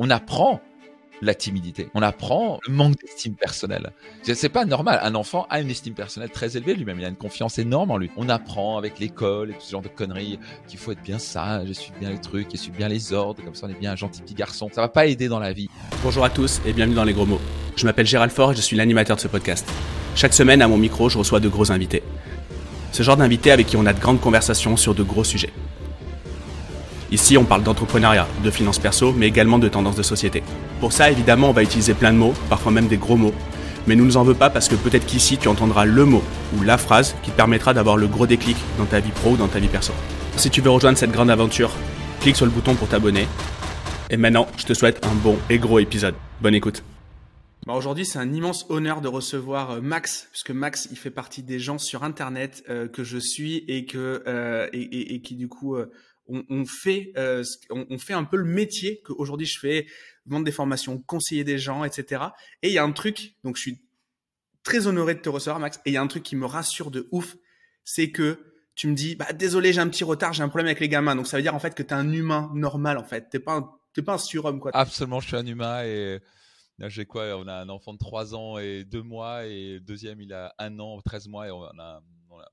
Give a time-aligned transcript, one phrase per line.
[0.00, 0.60] On apprend
[1.20, 1.88] la timidité.
[1.92, 3.90] On apprend le manque d'estime personnelle.
[4.22, 5.00] C'est pas normal.
[5.02, 7.00] Un enfant a une estime personnelle très élevée lui-même.
[7.00, 8.08] Il a une confiance énorme en lui.
[8.16, 10.38] On apprend avec l'école et tout ce genre de conneries
[10.68, 13.42] qu'il faut être bien sage, suivre bien les trucs, et suivre bien les ordres.
[13.42, 14.70] Comme ça, on est bien un gentil petit garçon.
[14.72, 15.68] Ça va pas aider dans la vie.
[16.04, 17.40] Bonjour à tous et bienvenue dans les gros mots.
[17.74, 19.68] Je m'appelle Gérald Fort et je suis l'animateur de ce podcast.
[20.14, 22.04] Chaque semaine, à mon micro, je reçois de gros invités.
[22.92, 25.52] Ce genre d'invités avec qui on a de grandes conversations sur de gros sujets.
[27.10, 30.42] Ici, on parle d'entrepreneuriat, de finances perso, mais également de tendances de société.
[30.80, 33.32] Pour ça, évidemment, on va utiliser plein de mots, parfois même des gros mots.
[33.86, 36.22] Mais nous ne nous en veux pas parce que peut-être qu'ici, tu entendras le mot
[36.58, 39.36] ou la phrase qui te permettra d'avoir le gros déclic dans ta vie pro ou
[39.38, 39.94] dans ta vie perso.
[40.36, 41.70] Si tu veux rejoindre cette grande aventure,
[42.20, 43.26] clique sur le bouton pour t'abonner.
[44.10, 46.14] Et maintenant, je te souhaite un bon et gros épisode.
[46.42, 46.82] Bonne écoute.
[47.66, 51.42] Bah, aujourd'hui, c'est un immense honneur de recevoir euh, Max, puisque Max, il fait partie
[51.42, 55.48] des gens sur Internet euh, que je suis et que euh, et, et, qui du
[55.48, 55.76] coup
[56.28, 59.86] on, fait, euh, on, fait un peu le métier qu'aujourd'hui je fais,
[60.26, 62.22] vendre des formations, conseiller des gens, etc.
[62.62, 63.82] Et il y a un truc, donc je suis
[64.62, 65.78] très honoré de te recevoir, Max.
[65.86, 67.36] Et il y a un truc qui me rassure de ouf,
[67.84, 68.38] c'est que
[68.74, 71.16] tu me dis, bah désolé, j'ai un petit retard, j'ai un problème avec les gamins.
[71.16, 73.28] Donc ça veut dire en fait que tu es un humain normal en fait.
[73.30, 74.70] T'es pas un, pas un surhomme quoi.
[74.74, 76.20] Absolument, je suis un humain et
[76.78, 80.20] j'ai quoi On a un enfant de 3 ans et 2 mois et le deuxième
[80.20, 82.02] il a 1 an, 13 mois et on a,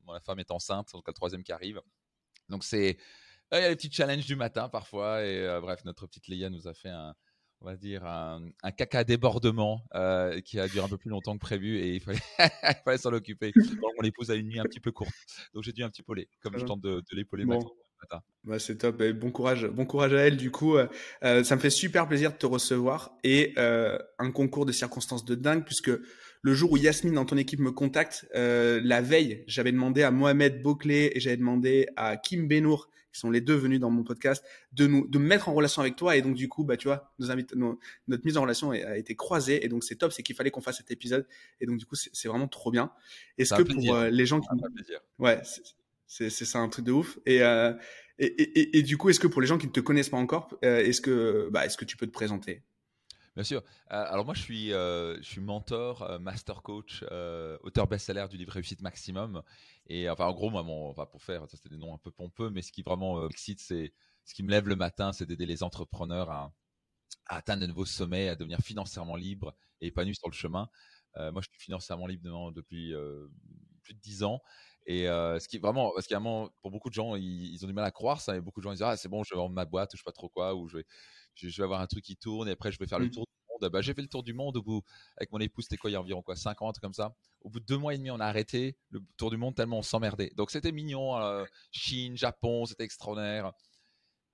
[0.08, 1.80] ma femme est enceinte, donc le troisième qui arrive.
[2.50, 2.98] Donc c'est
[3.52, 5.24] il y a les petits challenges du matin parfois.
[5.24, 7.14] Et euh, bref, notre petite Léa nous a fait un,
[7.62, 8.42] on va dire, un,
[8.78, 12.20] caca débordement euh, qui a duré un peu plus longtemps que prévu et il fallait,
[12.86, 13.52] fallait s'en occuper.
[13.98, 15.14] mon épouse a une nuit un petit peu courte.
[15.54, 17.60] Donc j'ai dû un petit peu les, comme je tente de, l'épauler bon.
[18.02, 18.22] matin.
[18.44, 19.02] Bah, c'est top.
[19.02, 20.38] bon courage, bon courage à elle.
[20.38, 20.88] Du coup, euh,
[21.44, 25.64] ça me fait super plaisir de te recevoir et un concours de circonstances de dingue
[25.64, 25.92] puisque
[26.42, 30.62] le jour où Yasmine dans ton équipe me contacte, la veille, j'avais demandé à Mohamed
[30.62, 34.44] Bouclé et j'avais demandé à Kim Benour qui sont les deux venus dans mon podcast,
[34.74, 36.18] de nous de me mettre en relation avec toi.
[36.18, 37.14] Et donc, du coup, bah, tu vois,
[37.56, 39.66] nos notre mise en relation a, été croisée.
[39.66, 41.26] Et donc, c'est top, c'est qu'il fallait qu'on fasse cet épisode.
[41.62, 42.92] Et donc, du coup, c'est vraiment trop bien.
[43.38, 44.48] Est-ce que pour euh, les gens qui.
[45.18, 45.42] Ouais,
[46.08, 47.18] c'est ça un truc de ouf.
[47.28, 47.74] Euh,
[48.20, 50.10] et, et, et, et, du coup, est-ce que pour les gens qui ne te connaissent
[50.10, 52.64] pas encore, euh, est-ce que, bah, est-ce que tu peux te présenter?
[53.36, 53.64] Bien sûr.
[53.88, 54.72] alors moi, je suis,
[55.22, 57.04] suis mentor, master coach,
[57.64, 59.44] auteur best-seller du livre Réussite Maximum.
[59.88, 62.12] Et enfin, en gros, moi, mon, enfin, pour faire, ça c'est des noms un peu
[62.12, 63.94] pompeux, mais ce qui vraiment euh, excite, c'est
[64.26, 66.54] ce qui me lève le matin, c'est d'aider les entrepreneurs à,
[67.28, 70.70] atteindre de nouveaux sommets, à devenir financièrement libres et épanouis sur le chemin.
[71.18, 73.28] Euh, moi, je suis financièrement libre depuis euh,
[73.84, 74.42] plus de dix ans.
[74.88, 76.18] Et ce qui vraiment, parce qu'il
[76.62, 78.36] pour beaucoup de gens, ils, ont du mal à croire ça.
[78.36, 80.02] Et beaucoup de gens disent ah c'est bon, je vais vendre ma boîte ou je
[80.02, 80.86] sais pas trop quoi, ou je vais,
[81.36, 83.12] je, vais avoir un truc qui tourne et après je vais faire le mmh.
[83.12, 83.26] tour
[83.70, 84.84] bah, j'ai fait le tour du monde au bout,
[85.18, 87.16] avec mon épouse, c'était quoi, il y a environ quoi, 50 comme ça.
[87.42, 89.80] Au bout de deux mois et demi, on a arrêté le tour du monde tellement
[89.80, 90.32] on s'emmerdait.
[90.36, 93.52] Donc c'était mignon, euh, Chine, Japon, c'était extraordinaire.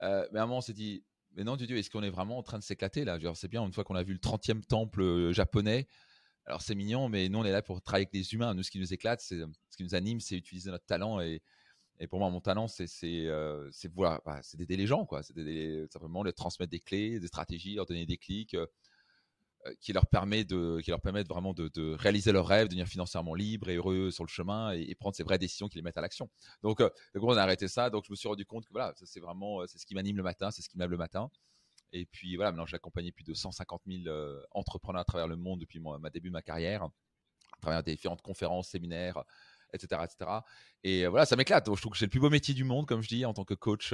[0.03, 1.03] Euh, mais à un moment, on s'est dit,
[1.33, 3.17] mais non, du Dieu, est-ce qu'on est vraiment en train de s'éclater là?
[3.35, 5.87] C'est bien, une fois qu'on a vu le 30e temple euh, japonais,
[6.45, 8.53] alors c'est mignon, mais nous, on est là pour travailler avec des humains.
[8.55, 11.21] Nous, ce qui nous éclate, c'est ce qui nous anime, c'est utiliser notre talent.
[11.21, 11.41] Et,
[12.01, 12.87] et pour moi, mon talent, c'est
[13.93, 15.21] voilà, bah, d'aider les gens, quoi.
[15.21, 18.55] C'est simplement de transmettre des clés, des stratégies, leur donner des clics,
[19.67, 22.87] euh, qui leur permet de, qui leur permettent vraiment de, réaliser leurs rêves, de devenir
[22.87, 25.99] financièrement libres et heureux sur le chemin et, prendre ces vraies décisions qui les mettent
[25.99, 26.27] à l'action.
[26.63, 27.91] Donc, euh, on a arrêté ça.
[27.91, 30.17] Donc, je me suis rendu compte que voilà, c'est vraiment, euh, c'est ce qui m'anime
[30.17, 31.29] le matin, c'est ce qui m'aime le matin.
[31.93, 34.15] Et puis voilà, maintenant j'ai accompagné plus de 150 000
[34.51, 38.69] entrepreneurs à travers le monde depuis mon, début de ma carrière, à travers différentes conférences,
[38.69, 39.23] séminaires,
[39.73, 40.01] etc.
[40.03, 40.31] etc.
[40.83, 41.65] Et voilà, ça m'éclate.
[41.73, 43.45] Je trouve que c'est le plus beau métier du monde, comme je dis, en tant
[43.45, 43.93] que coach,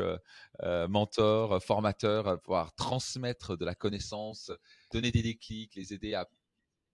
[0.63, 4.51] mentor, formateur, pouvoir transmettre de la connaissance,
[4.91, 6.27] donner des déclics, les aider à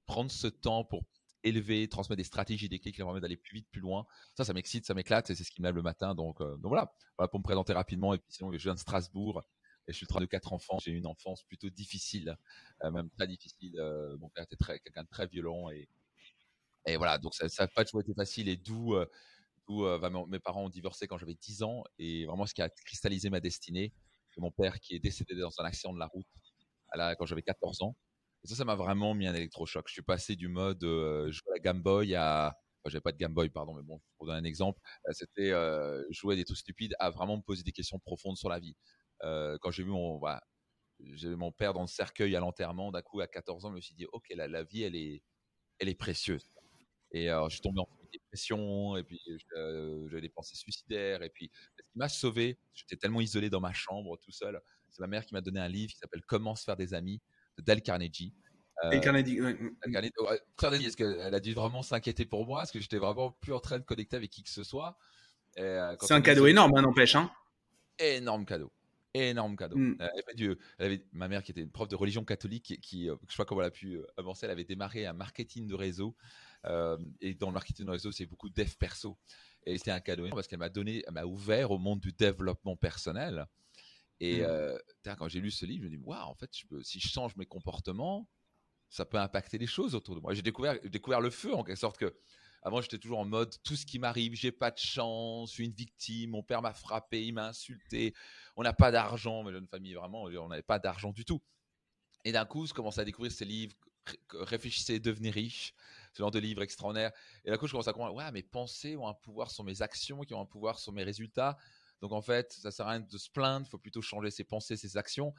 [0.05, 1.03] prendre ce temps pour
[1.43, 4.05] élever, transmettre des stratégies, des clics, qui leur permettent d'aller plus vite, plus loin.
[4.35, 6.15] Ça, ça m'excite, ça m'éclate et c'est ce qui me lève le matin.
[6.15, 6.91] Donc, donc voilà.
[7.29, 8.13] pour me présenter rapidement.
[8.13, 9.43] Et puis sinon, je viens de Strasbourg
[9.87, 10.79] et je suis le train de quatre enfants.
[10.79, 12.37] J'ai une enfance plutôt difficile,
[12.83, 13.75] même très difficile.
[14.19, 15.89] mon père était quelqu'un de très violent et,
[16.85, 19.05] et voilà, donc ça n'a pas toujours été facile et d'où euh,
[20.27, 23.39] mes parents ont divorcé quand j'avais 10 ans et vraiment ce qui a cristallisé ma
[23.39, 23.93] destinée,
[24.31, 26.27] c'est mon père qui est décédé dans un accident de la route
[27.17, 27.95] quand j'avais 14 ans.
[28.43, 29.85] Et ça, ça m'a vraiment mis un électrochoc.
[29.87, 32.47] Je suis passé du mode euh, jouer à la Game Boy à.
[32.85, 34.81] Enfin, j'avais pas de Game Boy, pardon, mais bon, pour donner un exemple,
[35.11, 35.53] c'était
[36.09, 38.75] jouer des trucs stupides à vraiment me poser des questions profondes sur la vie.
[39.21, 43.69] quand j'ai vu mon père dans le cercueil à l'enterrement, d'un coup, à 14 ans,
[43.69, 45.23] je me suis dit, OK, la, la vie, elle est,
[45.79, 46.53] elle est précieuse.
[47.13, 49.21] Et alors, je suis tombé en dépression, et puis
[50.09, 51.23] j'avais des pensées suicidaires.
[51.23, 54.59] Et puis, ce qui m'a sauvé, j'étais tellement isolé dans ma chambre, tout seul.
[54.89, 57.21] C'est ma mère qui m'a donné un livre qui s'appelle Comment se faire des amis
[57.57, 58.33] de Dale Carnegie.
[58.83, 59.39] Euh, Carnegie,
[60.57, 63.59] Carnegie, est-ce qu'elle a dû vraiment s'inquiéter pour moi Parce que j'étais vraiment plus en
[63.59, 64.97] train de connecter avec qui que ce soit.
[65.59, 67.15] Euh, c'est un cadeau énorme, hein, n'empêche.
[67.15, 67.31] Hein
[67.99, 68.71] énorme cadeau.
[69.13, 69.77] énorme cadeau.
[69.77, 69.97] Mm.
[69.99, 73.37] Elle avait, ma mère qui était une prof de religion catholique, qui, euh, je sais
[73.37, 76.15] pas comment elle a pu euh, avancer, elle avait démarré un marketing de réseau.
[76.65, 79.17] Euh, et dans le marketing de réseau, c'est beaucoup de dev perso.
[79.65, 83.45] Et c'était un cadeau parce qu'elle m'a donné, m'a ouvert au monde du développement personnel.
[84.19, 85.15] Et mm.
[85.17, 87.07] quand j'ai lu ce livre, je me dis, waouh, en fait, je peux, si je
[87.07, 88.29] change mes comportements,
[88.89, 90.33] ça peut impacter les choses autour de moi.
[90.33, 92.15] J'ai découvert, découvert le feu en quelque sorte que
[92.65, 95.65] avant, j'étais toujours en mode tout ce qui m'arrive, j'ai pas de chance, je suis
[95.65, 98.13] une victime, mon père m'a frappé, il m'a insulté,
[98.55, 101.41] on n'a pas d'argent, mais jeune famille, vraiment, on n'avait pas d'argent du tout.
[102.23, 103.75] Et d'un coup, je commence à découvrir ces livres,
[104.31, 105.73] réfléchissez, devenez riche,
[106.13, 107.11] ce genre de livres extraordinaires.
[107.43, 109.81] Et d'un coup, je commence à comprendre, ouais, mes pensées ont un pouvoir sur mes
[109.81, 111.57] actions, qui ont un pouvoir sur mes résultats.
[112.01, 114.43] Donc en fait, ça sert à rien de se plaindre, il faut plutôt changer ses
[114.43, 115.33] pensées, ses actions.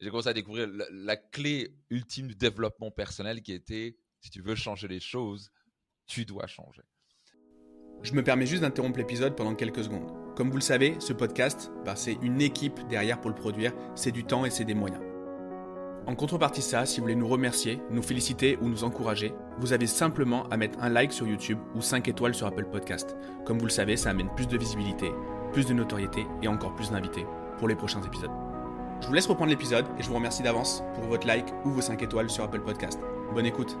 [0.00, 4.56] J'ai commencé à découvrir la, clé ultime du développement personnel qui était, si tu veux
[4.56, 5.50] changer les choses,
[6.06, 6.82] tu dois changer.
[8.02, 10.34] Je me permets juste d'interrompre l'épisode pendant quelques secondes.
[10.34, 14.12] Comme vous le savez, ce podcast, bah, c'est une équipe derrière pour le produire, c'est
[14.12, 15.13] du temps et c'est des moyens.
[16.06, 19.86] En contrepartie ça, si vous voulez nous remercier, nous féliciter ou nous encourager, vous avez
[19.86, 23.16] simplement à mettre un like sur YouTube ou 5 étoiles sur Apple Podcast.
[23.46, 25.10] Comme vous le savez, ça amène plus de visibilité,
[25.52, 27.24] plus de notoriété et encore plus d'invités
[27.58, 28.30] pour les prochains épisodes.
[29.00, 31.80] Je vous laisse reprendre l'épisode et je vous remercie d'avance pour votre like ou vos
[31.80, 33.00] 5 étoiles sur Apple Podcast.
[33.32, 33.76] Bonne écoute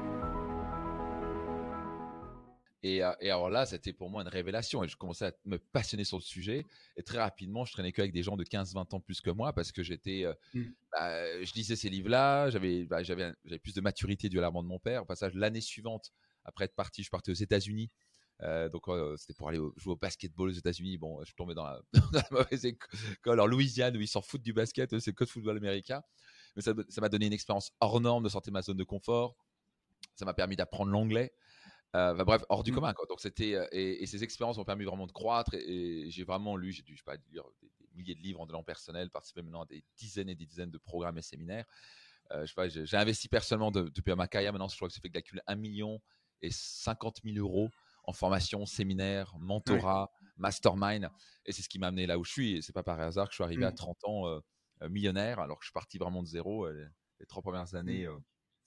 [2.84, 5.56] et, euh, et, alors là, c'était pour moi une révélation et je commençais à me
[5.56, 6.66] passionner sur le sujet.
[6.98, 9.72] Et très rapidement, je traînais qu'avec des gens de 15-20 ans plus que moi parce
[9.72, 10.64] que j'étais, euh, mmh.
[10.92, 14.62] bah, je lisais ces livres-là, j'avais, bah, j'avais, j'avais plus de maturité dû à l'amant
[14.62, 15.04] de mon père.
[15.04, 16.12] Au passage, l'année suivante,
[16.44, 17.90] après être parti, je partais aux États-Unis.
[18.42, 18.82] Euh, donc
[19.16, 20.98] c'était pour aller jouer au basketball aux États-Unis.
[20.98, 21.80] Bon, je suis tombé dans la,
[22.12, 25.30] dans la mauvaise école en Louisiane où ils s'en foutent du basket, c'est que de
[25.30, 26.02] football américain.
[26.54, 28.84] Mais ça, ça m'a donné une expérience hors norme de sortir de ma zone de
[28.84, 29.38] confort.
[30.16, 31.32] Ça m'a permis d'apprendre l'anglais.
[31.94, 32.74] Euh, bah, bref, hors du mmh.
[32.74, 32.92] commun.
[32.92, 33.06] Quoi.
[33.06, 36.72] Donc c'était euh, et, ces expériences ont permis vraiment de croître et, j'ai vraiment lu,
[36.72, 39.62] j'ai dû je sais pas, lire des, milliers de livres en développement personnel, participer maintenant
[39.62, 41.64] à des dizaines et des dizaines de programmes et séminaires.
[42.32, 44.52] Euh, j'ai investi personnellement depuis ma carrière.
[44.52, 46.00] Maintenant, je crois que ça fait calculer 1 million
[46.42, 47.70] et 50 000 euros
[48.02, 51.08] en formation, séminaire, mentorat, mastermind.
[51.46, 52.56] Et c'est ce qui m'a amené là où je suis.
[52.56, 54.10] Et c'est pas par hasard que je suis arrivé à 30 mmh.
[54.10, 54.40] ans
[54.88, 56.68] millionnaire, alors que je suis parti vraiment de zéro.
[56.68, 58.20] les trois premières années, mmh.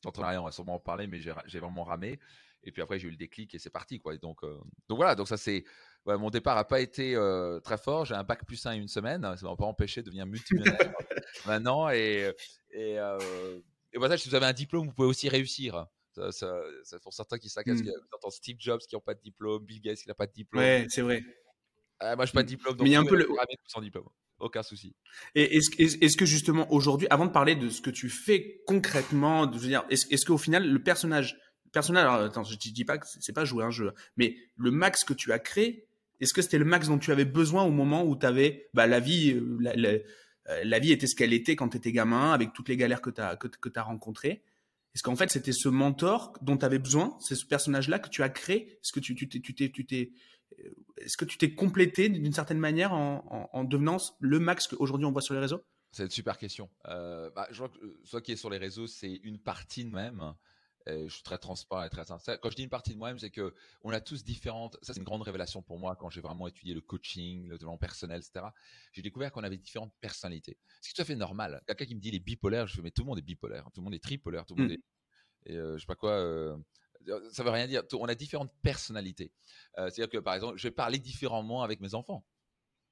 [0.04, 2.20] d'entrepreneuriat, on va sûrement en parler, mais j'ai vraiment ramé.
[2.64, 4.00] Et puis après, j'ai eu le déclic et c'est parti.
[4.00, 4.18] Quoi.
[4.18, 4.58] donc, euh,
[4.90, 5.64] donc voilà, donc ça c'est.
[6.06, 8.06] mon départ n'a pas été euh, très fort.
[8.06, 9.22] J'ai un bac plus 1 une semaine.
[9.22, 10.94] Ça ne m'a pas empêché de devenir multimillionnaire
[11.46, 11.90] maintenant.
[11.90, 12.34] Et,
[12.72, 13.60] et, euh,
[13.94, 15.86] et voilà, si vous avez un diplôme, vous pouvez aussi réussir.
[16.14, 18.30] Ça, ça, pour certains qui s'agacent, mmh.
[18.32, 20.64] Steve Jobs qui n'ont pas de diplôme, Bill Gates qui n'a pas de diplôme.
[20.64, 21.24] Ouais, c'est vrai.
[22.00, 22.76] Ah, moi, je n'ai pas de diplôme.
[22.76, 23.28] Donc Mais il y a un peu le.
[23.68, 24.08] Sans diplôme.
[24.40, 24.96] Aucun souci.
[25.34, 29.58] Et est-ce, que justement aujourd'hui, avant de parler de ce que tu fais concrètement, je
[29.58, 31.40] veux dire, est-ce, est-ce qu'au final le personnage
[31.78, 34.72] personnel, alors attends, je te dis pas que c'est pas jouer un jeu, mais le
[34.72, 35.88] max que tu as créé,
[36.20, 38.88] est-ce que c'était le max dont tu avais besoin au moment où tu avais bah,
[38.88, 40.04] la vie, euh,
[40.50, 43.02] euh, la, vie était ce qu'elle était quand tu étais gamin, avec toutes les galères
[43.02, 44.42] que tu as, que, as rencontrées?
[44.96, 48.24] Est-ce qu'en fait c'était ce mentor dont tu avais besoin, c'est ce personnage-là que tu
[48.24, 48.80] as créé?
[48.82, 50.14] Est-ce que tu t'es, tu t'es, tu t'es,
[50.60, 55.06] euh, est-ce que tu t'es complété d'une certaine manière en, en, devenant le max qu'aujourd'hui
[55.06, 55.64] on voit sur les réseaux?
[55.92, 56.72] C'est une super question.
[56.84, 60.34] bah, je vois que ce qui est sur les réseaux, c'est une partie de même
[60.88, 62.40] je suis très transparent et très sincère.
[62.40, 63.54] Quand je dis une partie de moi-même, c'est que
[63.84, 64.78] on a tous différentes.
[64.82, 67.78] Ça, c'est une grande révélation pour moi quand j'ai vraiment étudié le coaching, le développement
[67.78, 68.46] personnel, etc.
[68.94, 70.58] J'ai découvert qu'on avait différentes personnalités.
[70.82, 71.62] C'est tout à fait normal.
[71.68, 73.82] Quelqu'un qui me dit les bipolaires, je fais mais tout le monde est bipolaire, tout
[73.82, 74.76] le monde est tripolaire, tout le monde mmh.
[74.76, 74.84] est.
[75.52, 76.12] Et euh, je sais pas quoi.
[76.12, 76.58] Euh,
[77.32, 77.84] ça veut rien dire.
[77.94, 79.32] On a différentes personnalités.
[79.78, 82.26] Euh, c'est-à-dire que par exemple, je vais parler différemment avec mes enfants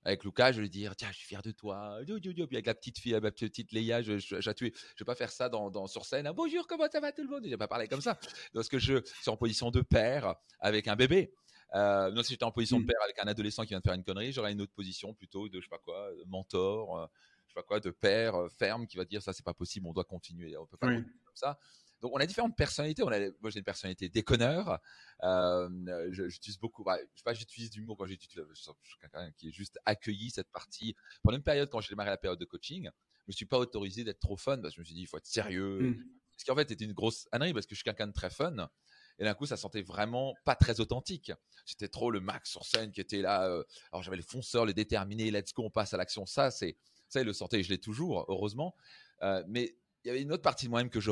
[0.05, 1.99] avec Lucas, je vais lui dire tiens, je suis fier de toi.
[2.05, 5.31] Puis avec la petite fille, ma petite Léa, je, je, je, je, vais pas faire
[5.31, 6.31] ça dans, dans sur scène.
[6.35, 7.41] bonjour, comment ça va tout le monde?
[7.43, 8.17] Je vais pas parler comme ça.
[8.53, 11.33] Parce que je suis en position de père avec un bébé.
[11.73, 12.87] Euh, non, si j'étais en position de mmh.
[12.87, 15.49] père avec un adolescent qui vient de faire une connerie, j'aurais une autre position plutôt
[15.49, 17.07] de je sais pas quoi, mentor, euh,
[17.47, 19.87] je sais pas quoi, de père euh, ferme qui va dire ça c'est pas possible,
[19.87, 21.57] on doit continuer, on peut pas continuer comme ça.
[22.01, 23.03] Donc on a différentes personnalités.
[23.03, 24.79] On a, moi j'ai une personnalité déconneur.
[25.23, 25.69] Euh,
[26.11, 26.83] j'utilise beaucoup.
[26.83, 28.45] Bah, je sais pas, j'utilise du mot quand j'utilise.
[28.53, 30.95] Je suis quelqu'un qui est juste accueilli cette partie.
[31.23, 34.03] Pendant une période, quand j'ai démarré la période de coaching, je me suis pas autorisé
[34.03, 35.79] d'être trop fun parce que je me suis dit il faut être sérieux.
[35.81, 36.05] Mmh.
[36.37, 38.29] Ce qui en fait était une grosse ânerie parce que je suis quelqu'un de très
[38.29, 38.69] fun.
[39.17, 41.31] Et d'un coup, ça sentait vraiment pas très authentique.
[41.65, 43.47] C'était trop le max sur scène qui était là.
[43.47, 46.25] Euh, alors j'avais les fonceurs, les déterminés, let's go, on passe à l'action.
[46.25, 46.75] Ça, c'est
[47.07, 48.75] ça, il le sentait et je l'ai toujours, heureusement.
[49.21, 51.11] Euh, mais il y avait une autre partie de moi-même que je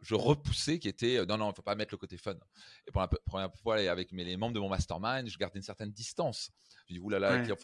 [0.00, 2.36] je repoussais qui était euh, non non il faut pas mettre le côté fun.
[2.86, 5.64] Et pour la première fois avec mes, les membres de mon mastermind je gardais une
[5.64, 6.50] certaine distance.
[6.88, 7.54] Je dis oulala ouais.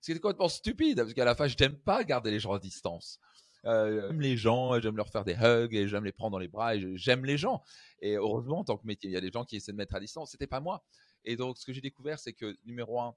[0.00, 3.18] c'était complètement stupide parce qu'à la fin je n'aime pas garder les gens à distance.
[3.66, 6.48] Euh, j'aime les gens j'aime leur faire des hugs et j'aime les prendre dans les
[6.48, 7.62] bras et j'aime les gens.
[8.00, 9.94] Et heureusement en tant que métier il y a des gens qui essaient de mettre
[9.94, 10.84] à distance c'était pas moi.
[11.24, 13.14] Et donc ce que j'ai découvert c'est que numéro un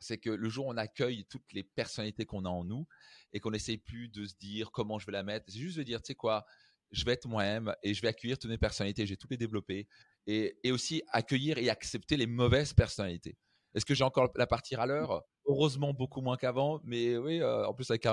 [0.00, 2.86] c'est que le jour où on accueille toutes les personnalités qu'on a en nous
[3.32, 5.82] et qu'on n'essaye plus de se dire comment je vais la mettre, c'est juste de
[5.82, 6.46] dire, tu sais quoi,
[6.90, 9.86] je vais être moi-même et je vais accueillir toutes mes personnalités, j'ai tout les développer
[10.26, 13.36] et, aussi accueillir et accepter les mauvaises personnalités.
[13.74, 17.74] Est-ce que j'ai encore la partie l'heure Heureusement beaucoup moins qu'avant, mais oui, euh, en
[17.74, 18.06] plus avec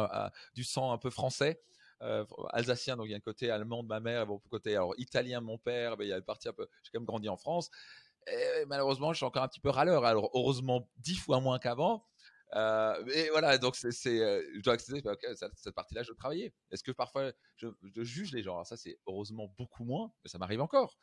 [0.56, 1.60] du sang un peu français.
[2.04, 4.94] Euh, alsacien, donc il y a un côté allemand de ma mère, et côté alors
[4.98, 6.68] italien mon père, mais il y a une partie un peu.
[6.84, 7.70] J'ai quand même grandi en France.
[8.28, 10.06] Et malheureusement, je suis encore un petit peu râleur.
[10.06, 12.06] Alors heureusement dix fois moins qu'avant.
[12.56, 15.02] Euh, et voilà, donc c'est, euh, je dois accepter
[15.36, 16.54] cette, partie-là, je dois travailler.
[16.72, 18.54] Est-ce que parfois je, juge les gens?
[18.54, 20.98] Alors ça, c'est heureusement beaucoup moins, mais ça m'arrive encore.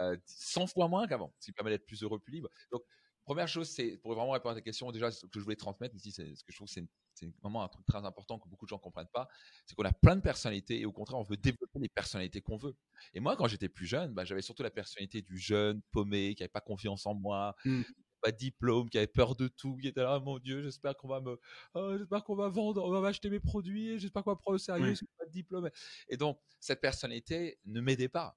[0.00, 2.48] Euh, 100 fois moins qu'avant, ce qui permet d'être plus heureux, plus libre.
[2.70, 2.82] Donc,
[3.24, 5.94] première chose, c'est pour vraiment répondre à ta question, déjà, ce que je voulais transmettre
[5.94, 6.84] ici, c'est ce que je trouve c'est,
[7.14, 9.28] c'est vraiment un truc très important que beaucoup de gens ne comprennent pas,
[9.66, 12.56] c'est qu'on a plein de personnalités et au contraire, on veut développer les personnalités qu'on
[12.56, 12.76] veut.
[13.14, 16.42] Et moi, quand j'étais plus jeune, bah, j'avais surtout la personnalité du jeune paumé qui
[16.42, 17.82] n'avait pas confiance en moi, mmh
[18.26, 21.06] pas de diplôme, qui avait peur de tout, qui était là, mon Dieu, j'espère qu'on
[21.06, 21.38] va me,
[21.74, 24.58] oh, j'espère qu'on va vendre, on va acheter mes produits, j'espère qu'on va prendre au
[24.58, 25.08] sérieux, ouais.
[25.16, 25.70] pas de diplôme.
[26.08, 28.36] Et donc, cette personnalité ne m'aidait pas.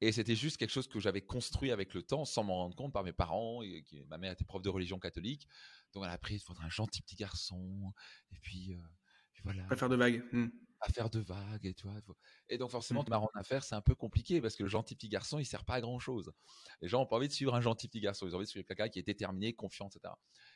[0.00, 2.92] Et c'était juste quelque chose que j'avais construit avec le temps, sans m'en rendre compte
[2.92, 3.62] par mes parents.
[3.62, 5.48] Et, qui, ma mère était prof de religion catholique,
[5.92, 7.92] donc elle a appris, il faudrait un gentil petit garçon.
[8.30, 8.78] Et puis, euh,
[9.42, 9.64] voilà.
[9.64, 10.22] Pas faire de vagues.
[10.32, 10.48] Mmh
[10.86, 12.00] à faire de vagues et tu vois.
[12.48, 13.10] Et donc forcément, mmh.
[13.10, 15.64] marrant à faire, c'est un peu compliqué parce que le gentil petit garçon, il sert
[15.64, 16.32] pas à grand chose.
[16.80, 18.50] Les gens ont pas envie de suivre un gentil petit garçon, ils ont envie de
[18.50, 20.14] suivre quelqu'un qui est déterminé, confiant, etc.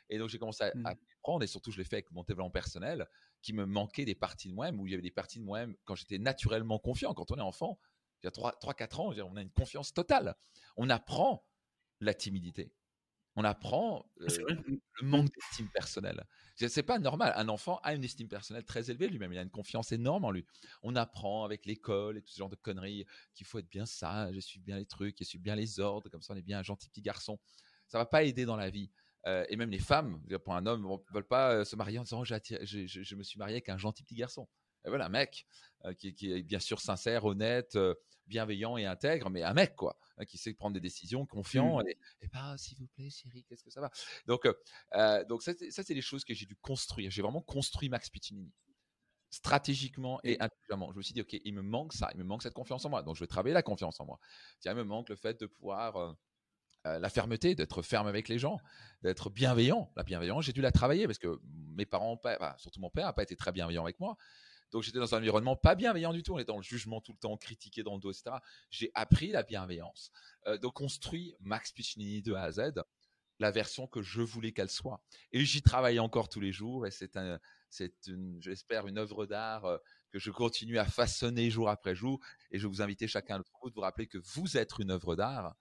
[0.08, 0.94] Et donc j'ai commencé à, mmh.
[1.22, 3.06] prendre et surtout je l'ai fait avec mon développement personnel,
[3.42, 5.76] qui me manquait des parties de moi-même où il y avait des parties de moi-même
[5.84, 7.14] quand j'étais naturellement confiant.
[7.14, 7.78] Quand on est enfant,
[8.22, 10.36] il y a 3-4 ans, on a une confiance totale.
[10.76, 11.44] On apprend
[12.00, 12.72] la timidité
[13.40, 14.56] on apprend ah, euh,
[15.00, 16.24] le manque d'estime personnelle.
[16.56, 17.32] C'est pas normal.
[17.36, 19.32] Un enfant a une estime personnelle très élevée lui-même.
[19.32, 20.44] Il a une confiance énorme en lui.
[20.82, 24.34] On apprend avec l'école et tout ce genre de conneries qu'il faut être bien sage,
[24.34, 26.58] je suis bien les trucs, je suis bien les ordres, comme ça on est bien
[26.58, 27.38] un gentil petit garçon.
[27.88, 28.90] Ça va pas aider dans la vie.
[29.26, 32.24] Euh, et même les femmes, pour un homme, ne veulent pas se marier en disant
[32.24, 34.46] je, je, me suis marié avec un gentil petit garçon.
[34.84, 35.46] Et voilà, un mec
[35.98, 37.78] qui, est bien sûr sincère, honnête,
[38.30, 41.88] bienveillant et intègre, mais un mec, quoi, hein, qui sait prendre des décisions, confiant, mmh.
[41.88, 43.90] et, et bah, s'il vous plaît, chérie, qu'est-ce que ça va?
[44.26, 44.54] Donc, euh,
[44.94, 47.10] euh, donc ça, c'est des choses que j'ai dû construire.
[47.10, 48.50] J'ai vraiment construit Max Piccinini
[49.28, 50.90] stratégiquement et intelligemment.
[50.92, 52.90] Je me suis dit, OK, il me manque ça, il me manque cette confiance en
[52.90, 53.02] moi.
[53.02, 54.18] Donc, je vais travailler la confiance en moi.
[54.60, 58.38] Tiens, il me manque le fait de pouvoir, euh, la fermeté, d'être ferme avec les
[58.38, 58.58] gens,
[59.02, 59.92] d'être bienveillant.
[59.96, 61.40] La bienveillance, j'ai dû la travailler parce que
[61.76, 62.20] mes parents,
[62.56, 64.16] surtout mon père, n'a pas été très bienveillant avec moi.
[64.70, 67.12] Donc j'étais dans un environnement pas bienveillant du tout, on était dans le jugement tout
[67.12, 68.36] le temps, critiqué dans le dos, etc.
[68.70, 70.12] J'ai appris la bienveillance.
[70.46, 72.72] Euh, donc construit Max Piccinini de A à Z,
[73.38, 75.02] la version que je voulais qu'elle soit.
[75.32, 79.26] Et j'y travaille encore tous les jours et c'est un, c'est une, j'espère, une œuvre
[79.26, 79.78] d'art euh,
[80.10, 82.20] que je continue à façonner jour après jour.
[82.50, 85.16] Et je vous inviter chacun d'entre vous de vous rappeler que vous êtes une œuvre
[85.16, 85.54] d'art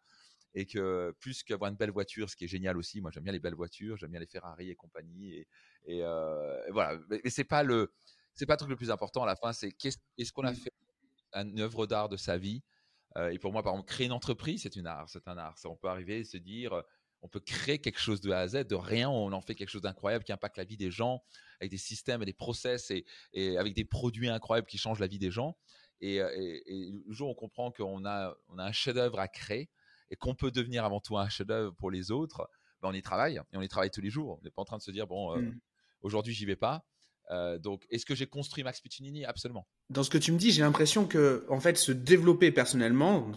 [0.55, 3.33] et que plus qu'avoir une belle voiture, ce qui est génial aussi, moi j'aime bien
[3.33, 5.47] les belles voitures, j'aime bien les Ferrari et compagnie, et,
[5.85, 6.99] et, euh, voilà.
[7.09, 7.93] Mais, mais c'est pas le,
[8.39, 10.55] c'est pas le truc le plus important à la fin, c'est est-ce qu'on a mmh.
[10.55, 10.73] fait
[11.33, 12.63] une œuvre d'art de sa vie
[13.17, 15.55] euh, Et pour moi, par exemple, créer une entreprise, c'est une art, c'est un art.
[15.65, 16.81] On peut arriver et se dire, euh,
[17.21, 19.69] on peut créer quelque chose de A à Z, de rien, on en fait quelque
[19.69, 21.21] chose d'incroyable qui impacte la vie des gens,
[21.59, 25.19] avec des systèmes et des process et, avec des produits incroyables qui changent la vie
[25.19, 25.57] des gens.
[25.99, 26.29] Et, euh,
[26.65, 29.69] le jour où on comprend qu'on a, on a un chef-d'œuvre à créer
[30.11, 32.49] et qu'on peut devenir avant tout un chef-d'œuvre pour les autres,
[32.81, 34.39] ben on y travaille et on y travaille tous les jours.
[34.39, 35.59] On n'est pas en train de se dire bon, mmh.
[36.03, 36.85] aujourd'hui j'y vais pas.
[37.31, 39.25] Euh, donc, est-ce que j'ai construit Max Piccinini?
[39.25, 39.67] Absolument.
[39.89, 43.31] Dans ce que tu me dis, j'ai l'impression que, en fait, se développer personnellement,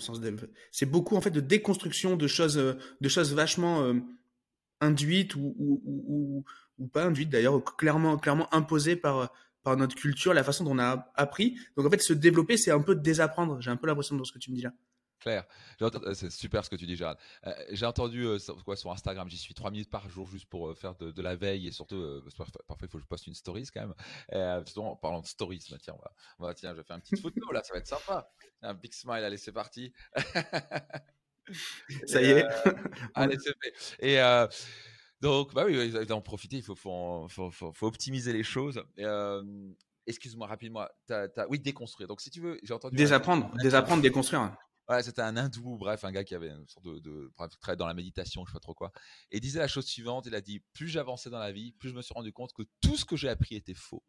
[0.70, 3.94] c'est beaucoup en fait de déconstruction de choses, euh, de choses vachement euh,
[4.80, 6.44] induites ou, ou,
[6.92, 9.32] pas induites d'ailleurs, clairement, clairement imposées par
[9.62, 11.56] par notre culture, la façon dont on a appris.
[11.76, 13.60] Donc, en fait, se développer, c'est un peu désapprendre.
[13.60, 14.72] J'ai un peu l'impression dans ce que tu me dis là.
[15.22, 15.44] Claire.
[15.80, 17.16] Euh, c'est super ce que tu dis, Gérald.
[17.46, 20.76] Euh, j'ai entendu euh, quoi, sur Instagram, j'y suis trois minutes par jour juste pour
[20.76, 22.20] faire de, la veille et surtout,
[22.66, 24.64] parfois il faut que je poste une stories quand même.
[24.66, 25.94] surtout en parlant de stories, bah, tiens,
[26.38, 28.28] on va, tiens, je vais faire une petite photo là, ça va être sympa.
[28.62, 29.92] Un big smile, allez, c'est parti.
[32.06, 32.44] ça y est.
[33.14, 34.04] allez, c'est fait.
[34.04, 34.20] Et
[35.20, 38.82] donc, bah oui, en profiter, il faut, faut, faut, optimiser les choses.
[40.04, 40.84] Excuse-moi rapidement.
[41.48, 42.08] oui, déconstruire.
[42.08, 42.96] Donc, si tu veux, j'ai entendu.
[42.96, 44.52] Désapprendre, désapprendre, déconstruire
[45.02, 47.94] c'était un hindou, bref, un gars qui avait une sorte de, de travail dans la
[47.94, 48.92] méditation, je sais pas trop quoi.
[49.30, 51.90] Et il disait la chose suivante, il a dit, plus j'avançais dans la vie, plus
[51.90, 54.02] je me suis rendu compte que tout ce que j'ai appris était faux.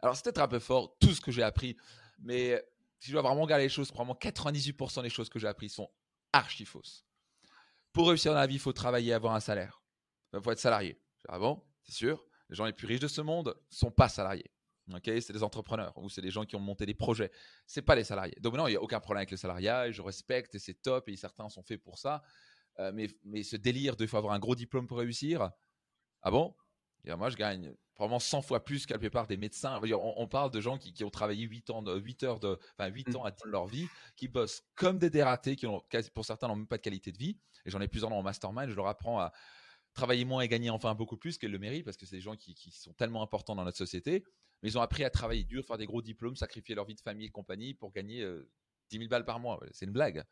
[0.00, 1.76] Alors c'est peut-être un peu fort, tout ce que j'ai appris,
[2.18, 2.62] mais
[3.00, 5.90] si je dois vraiment regarder les choses, probablement 98% des choses que j'ai appris sont
[6.32, 7.04] archi fausses.
[7.92, 9.82] Pour réussir dans la vie, il faut travailler, avoir un salaire.
[10.32, 11.00] Il faut être salarié.
[11.28, 12.24] Ah bon, c'est sûr.
[12.48, 14.50] Les gens les plus riches de ce monde sont pas salariés
[15.04, 17.30] c'est des entrepreneurs ou c'est des gens qui ont monté des projets.
[17.66, 18.36] C'est pas les salariés.
[18.40, 20.80] Donc non, il n'y a aucun problème avec le salariat et je respecte et c'est
[20.82, 22.22] top et certains sont faits pour ça.
[22.78, 25.50] Euh, mais, mais ce délire de faut avoir un gros diplôme pour réussir,
[26.22, 26.54] ah bon?
[27.04, 29.80] Moi, je gagne probablement 100 fois plus qu'à la plupart des médecins.
[29.92, 33.16] On, parle de gens qui, ont travaillé 8 ans, 8 heures de, enfin 8 mmh.
[33.16, 35.82] ans à leur vie, qui bossent comme des dératés, qui ont,
[36.14, 37.38] pour certains n'ont même pas de qualité de vie.
[37.64, 38.70] Et j'en ai plusieurs mon mastermind.
[38.70, 39.32] Je leur apprends à
[39.94, 42.36] travailler moins et gagner enfin beaucoup plus qu'elles le méritent parce que c'est des gens
[42.36, 44.24] qui, sont tellement importants dans notre société.
[44.62, 47.00] Mais ils ont appris à travailler dur, faire des gros diplômes, sacrifier leur vie de
[47.00, 48.48] famille et compagnie pour gagner 10 euh,
[48.92, 49.60] 000 balles par mois.
[49.72, 50.24] C'est une blague.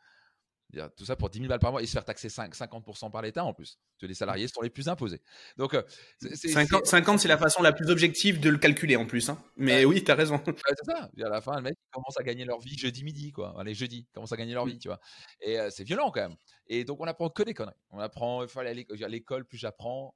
[0.96, 3.22] Tout ça pour 10 000 balles par mois et se faire taxer 5, 50% par
[3.22, 3.78] l'État en plus.
[4.02, 5.20] Les salariés sont les plus imposés.
[5.56, 5.76] Donc,
[6.20, 9.28] 50, euh, c'est la façon la plus objective de le calculer en plus.
[9.28, 9.42] Hein.
[9.56, 10.40] Mais oui, tu as raison.
[10.46, 11.10] c'est ça.
[11.24, 13.32] à la fin, le mec commence à gagner leur vie jeudi midi.
[13.32, 13.54] Quoi.
[13.58, 14.78] Allez, jeudi, commence à gagner leur vie.
[14.78, 15.00] Tu vois.
[15.40, 16.36] Et euh, c'est violent quand même.
[16.68, 17.74] Et donc, on apprend que des conneries.
[17.90, 20.14] On apprend, il faut aller à l'école, plus j'apprends.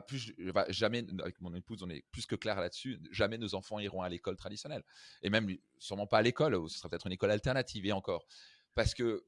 [0.00, 0.34] Plus,
[0.68, 2.98] jamais, avec mon épouse, on est plus que clair là-dessus.
[3.10, 4.82] Jamais nos enfants iront à l'école traditionnelle.
[5.22, 6.58] Et même, sûrement pas à l'école.
[6.68, 8.26] Ce sera peut-être une école alternative et encore.
[8.74, 9.24] Parce que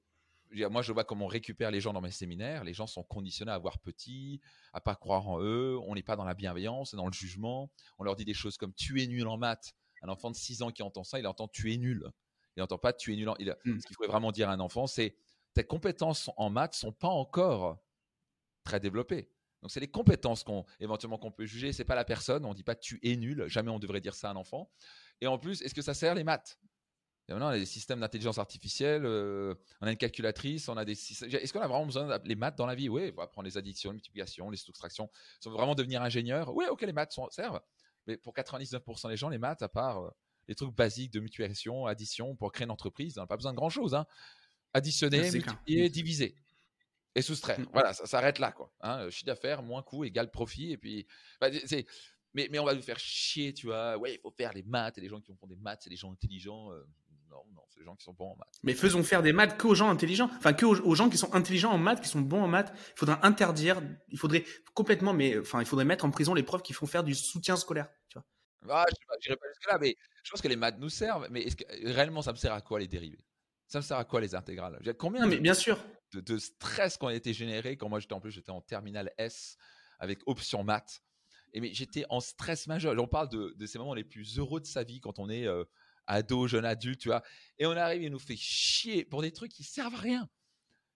[0.71, 2.65] moi, je vois comment on récupère les gens dans mes séminaires.
[2.65, 4.41] Les gens sont conditionnés à voir petit,
[4.73, 5.79] à pas croire en eux.
[5.87, 7.71] On n'est pas dans la bienveillance, dans le jugement.
[7.99, 9.75] On leur dit des choses comme tu es nul en maths.
[10.03, 12.09] Un enfant de 6 ans qui entend ça, il entend tu es nul.
[12.57, 13.29] Il n'entend pas tu es nul.
[13.29, 13.37] En...
[13.39, 13.57] Il...
[13.65, 13.81] Hmm.
[13.81, 15.17] Ce qu'il faudrait vraiment dire à un enfant, c'est
[15.55, 17.79] tes compétences en maths sont pas encore
[18.65, 19.31] très développées.
[19.65, 21.73] Donc c'est les compétences qu'on éventuellement qu'on peut juger.
[21.73, 22.45] C'est pas la personne.
[22.45, 23.47] On dit pas tu es nul.
[23.47, 24.71] Jamais on devrait dire ça à un enfant.
[25.23, 26.59] Et en plus, est-ce que ça sert les maths?
[27.31, 30.93] Maintenant, on a des systèmes d'intelligence artificielle, euh, on a une calculatrice, on a des
[30.93, 32.91] Est-ce qu'on a vraiment besoin des maths dans la vie?
[32.91, 35.09] Oui, on va apprendre les additions, les multiplications, les soustractions.
[35.41, 37.63] Si on veut vraiment devenir ingénieur, oui, ok, les maths servent.
[38.07, 40.11] Mais pour 99% des gens, les maths, à part euh,
[40.47, 43.57] les trucs basiques de multiplication, addition, pour créer une entreprise, on n'a pas besoin de
[43.57, 43.95] grand-chose.
[43.95, 44.05] Hein.
[44.75, 46.35] Additionner, multiplier, diviser
[47.15, 47.61] et soustraire.
[47.61, 47.67] Mmh.
[47.73, 48.53] Voilà, ça s'arrête là.
[48.53, 48.73] Quoi.
[48.81, 49.09] Hein.
[49.11, 50.73] Chiffre d'affaires, moins coût, égale profit.
[50.73, 51.07] Et puis,
[51.41, 51.49] bah,
[52.35, 53.97] mais, mais on va nous faire chier, tu vois.
[53.97, 54.99] Ouais, il faut faire les maths.
[54.99, 56.73] Et les gens qui font des maths, c'est des gens intelligents.
[56.73, 56.85] Euh,
[57.31, 58.59] non, non, c'est les gens qui sont bons en maths.
[58.63, 60.31] Mais faisons faire des maths qu'aux gens intelligents.
[60.37, 62.73] Enfin, qu'aux aux gens qui sont intelligents en maths, qui sont bons en maths.
[62.97, 64.45] Il faudrait interdire, il faudrait
[64.75, 67.57] complètement, mais enfin, il faudrait mettre en prison les profs qui font faire du soutien
[67.57, 67.89] scolaire.
[68.09, 68.27] Tu vois.
[68.69, 68.85] Ah,
[69.21, 71.29] je n'irai pas jusque-là, mais je pense que les maths nous servent.
[71.31, 73.25] Mais est-ce que, réellement, ça me sert à quoi les dérivés?
[73.67, 74.81] Ça me sert à quoi les intégrales?
[74.99, 75.79] Combien mais bien sûr.
[76.21, 79.57] De, stress qui ont été générés quand moi j'étais en plus, j'étais en terminale S
[79.99, 81.03] avec option maths.
[81.53, 82.95] Et mais j'étais en stress majeur.
[82.99, 85.47] On parle de, de, ces moments les plus heureux de sa vie quand on est
[85.47, 85.65] euh,
[86.07, 87.23] ado, jeune adulte, tu vois.
[87.59, 90.29] Et on arrive et nous fait chier pour des trucs qui servent à rien.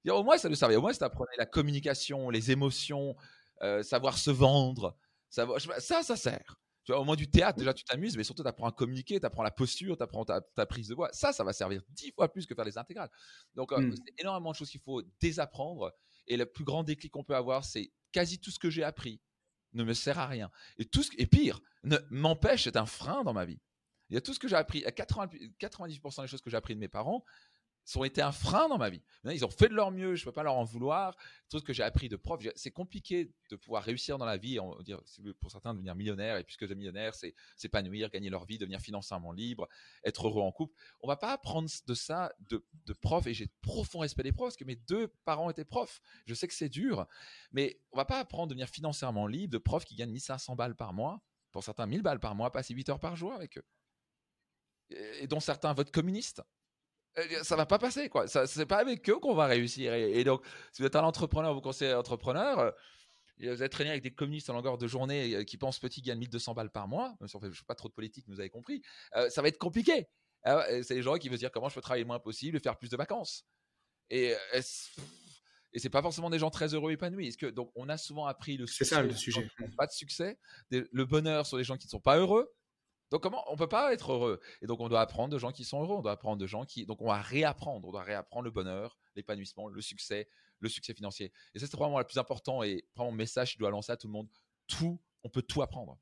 [0.09, 0.77] au moins, ça nous servait.
[0.77, 3.17] Au moins, ça apprenait la communication, les émotions,
[3.63, 4.97] euh, savoir se vendre.
[5.31, 6.61] Savoir, ça, ça sert.
[6.89, 9.21] Tu vois, au moins du théâtre, déjà, tu t'amuses, mais surtout, tu apprends à communiquer,
[9.21, 11.11] tu apprends la posture, tu apprends ta, prise de voix.
[11.13, 13.11] Ça, ça va servir dix fois plus que faire les intégrales.
[13.55, 13.95] Donc, euh, mmh.
[13.95, 15.93] c'est énormément de choses qu'il faut désapprendre.
[16.29, 19.21] Et le plus grand déclic qu'on peut avoir, c'est quasi tout ce que j'ai appris
[19.75, 20.51] ne me sert à rien.
[20.79, 21.61] Et, tout ce, et pire,
[22.11, 23.61] m'empêche, c'est un frein dans ma vie.
[24.09, 26.81] Il y a tout ce que j'ai appris, 90% des choses que j'ai appris de
[26.81, 27.23] mes parents,
[27.97, 29.03] ont été un frein dans ma vie.
[29.25, 31.17] ils ont fait de leur mieux, je ne peux pas leur en vouloir.
[31.49, 34.61] Tout ce que j'ai appris de prof, c'est compliqué de pouvoir réussir dans la vie,
[34.61, 35.01] on dire,
[35.41, 39.33] pour certains devenir millionnaire, et puisque devenir millionnaire, c'est s'épanouir, gagner leur vie, devenir financièrement
[39.33, 39.69] libre,
[40.05, 40.75] être heureux en couple.
[41.01, 44.33] On ne va pas apprendre de ça de, de prof, et j'ai profond respect des
[44.33, 46.01] profs, parce que mes deux parents étaient profs.
[46.27, 47.07] Je sais que c'est dur,
[47.53, 50.57] mais on ne va pas apprendre à devenir financièrement libre de profs qui gagnent 1500
[50.57, 51.23] balles par mois,
[51.53, 53.65] pour certains 1000 balles par mois, passer 8 heures par jour avec eux
[54.91, 56.43] et dont certains votent communistes.
[57.19, 58.27] Euh, ça va pas passer, quoi.
[58.29, 59.93] C'est pas avec eux qu'on va réussir.
[59.93, 62.71] Et, donc, si vous êtes un entrepreneur, vous conseillez entrepreneur, euh,
[63.41, 66.19] vous êtes traîné avec des communistes en longueur de journée euh, qui pensent petit gagnent
[66.19, 68.83] 1200 balles par mois, même si on fait pas trop de politique, vous avez compris,
[69.29, 70.07] ça va être compliqué.
[70.45, 72.61] Ah c'est les gens qui veulent dire comment je peux travailler le moins possible et
[72.61, 73.45] faire plus de vacances.
[74.09, 74.35] Et,
[75.73, 77.37] et c'est pas forcément des gens très heureux et épanouis.
[77.37, 78.85] Que, donc, on a souvent appris le succès.
[78.85, 79.49] C'est ça le sujet.
[79.77, 80.39] Pas de succès?
[80.71, 82.51] le bonheur sur des gens qui ne sont pas heureux.
[83.11, 85.65] Donc comment on peut pas être heureux Et donc on doit apprendre de gens qui
[85.65, 88.45] sont heureux, on doit apprendre de gens qui donc on va réapprendre, on doit réapprendre
[88.45, 90.29] le bonheur, l'épanouissement, le succès,
[90.61, 91.33] le succès financier.
[91.55, 94.09] Et ça c'est vraiment le plus important et vraiment message je dois lancer à tout
[94.09, 94.29] le monde.
[94.67, 95.99] Tout, on peut tout apprendre.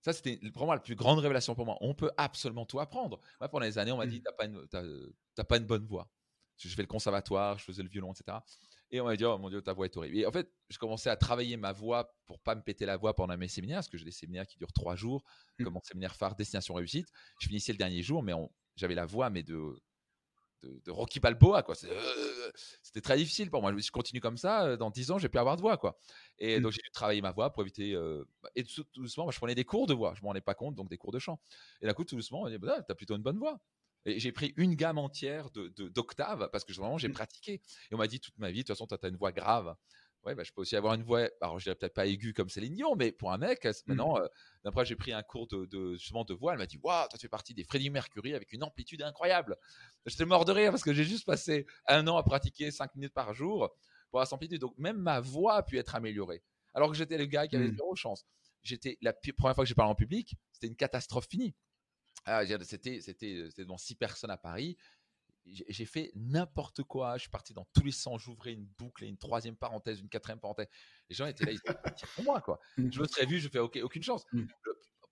[0.00, 1.78] Ça c'était vraiment la plus grande révélation pour moi.
[1.80, 3.20] On peut absolument tout apprendre.
[3.40, 4.22] Moi pendant des années on m'a dit mmh.
[4.24, 6.08] t'as pas une pas une bonne voix.
[6.56, 8.38] Je fais le conservatoire, je faisais le violon, etc.
[8.94, 10.18] Et on m'a dit, oh mon Dieu, ta voix est horrible.
[10.18, 13.14] Et en fait, je commençais à travailler ma voix pour pas me péter la voix
[13.14, 15.24] pendant mes séminaires, parce que j'ai des séminaires qui durent trois jours,
[15.58, 15.64] mmh.
[15.64, 17.08] comme mon séminaire phare Destination Réussite.
[17.40, 18.34] Je finissais le dernier jour, mais
[18.76, 19.80] j'avais la voix, mais de,
[20.62, 21.74] de, Rocky Balboa, quoi.
[21.84, 22.50] Euh,
[22.82, 23.74] c'était très difficile pour moi.
[23.74, 25.98] Je continue comme ça, euh, dans dix ans, j'ai pu avoir de voix, quoi.
[26.38, 26.62] Et mmh.
[26.62, 27.94] donc, j'ai dû travailler ma voix pour éviter.
[27.94, 30.12] Euh, et tout, doucement, moi, je prenais des cours de voix.
[30.14, 31.40] Je m'en rendais pas compte, donc des cours de chant.
[31.80, 33.58] Et d'un coup, tout doucement, on dit, bah, t'as plutôt une bonne voix.
[34.04, 37.12] Et j'ai pris une gamme entière d'octaves de, parce que vraiment j'ai mmh.
[37.12, 37.52] pratiqué.
[37.90, 39.74] Et on m'a dit toute ma vie, de toute façon, tu as une voix grave.
[40.24, 42.48] Ouais, bah, je peux aussi avoir une voix, alors je dirais peut-être pas aiguë comme
[42.48, 43.70] Céline Dion, mais pour un mec, mmh.
[43.88, 44.26] maintenant, euh,
[44.64, 47.22] d'après j'ai pris un cours de, justement de voix, elle m'a dit, waouh, toi tu
[47.22, 49.56] fais partie des Freddie Mercury avec une amplitude incroyable.
[50.06, 53.14] J'étais mort de rire parce que j'ai juste passé un an à pratiquer 5 minutes
[53.14, 53.74] par jour
[54.10, 54.60] pour cette amplitude.
[54.60, 56.42] Donc même ma voix a pu être améliorée.
[56.74, 57.76] Alors que j'étais le gars qui avait mmh.
[57.76, 58.24] zéro chance.
[58.62, 61.54] j'étais la première fois que j'ai parlé en public, c'était une catastrophe finie.
[62.24, 64.76] Ah, c'était c'était devant six personnes à Paris.
[65.44, 67.16] J'ai fait n'importe quoi.
[67.16, 68.22] Je suis parti dans tous les sens.
[68.22, 70.68] J'ouvrais une boucle et une troisième parenthèse, une quatrième parenthèse.
[71.08, 72.60] Les gens étaient là, ils étaient pour moi, quoi.
[72.76, 72.92] Mmh.
[72.92, 74.24] Je me serais vu, je fais OK, aucune chance.
[74.32, 74.44] Mmh.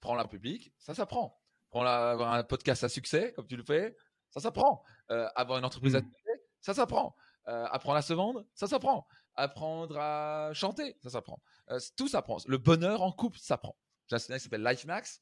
[0.00, 1.36] Prends la public, ça s'apprend.
[1.70, 3.96] Prends avoir un podcast à succès, comme tu le fais,
[4.30, 4.84] ça s'apprend.
[5.10, 6.04] Euh, avoir une entreprise à mmh.
[6.04, 7.16] succès, ça s'apprend.
[7.48, 9.08] Euh, apprendre à se vendre, ça s'apprend.
[9.34, 11.42] Apprendre à chanter, ça s'apprend.
[11.70, 12.38] Euh, tout s'apprend.
[12.46, 13.76] Le bonheur en couple, ça s'apprend.
[14.08, 15.20] J'ai un qui s'appelle Life Max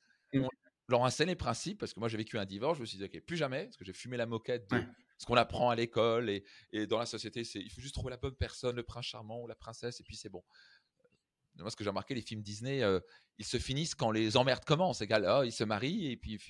[0.88, 3.05] leur enseigne les principes, parce que moi j'ai vécu un divorce, je me suis dit,
[3.05, 4.83] ok, plus jamais, parce que j'ai fumé la moquette de
[5.18, 8.11] ce qu'on apprend à l'école et, et, dans la société, c'est il faut juste trouver
[8.11, 10.42] la bonne personne, le prince charmant ou la princesse, et puis c'est bon.
[11.57, 13.01] Moi, ce que j'ai remarqué, les films Disney, euh,
[13.37, 15.01] ils se finissent quand les emmerdes commencent.
[15.01, 16.40] Égal, oh, ils se marient et puis